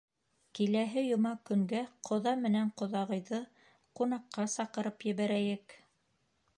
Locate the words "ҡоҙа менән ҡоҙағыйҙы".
2.09-3.43